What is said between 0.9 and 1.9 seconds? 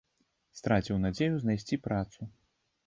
надзею знайсці